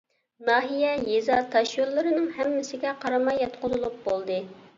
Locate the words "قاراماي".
3.05-3.39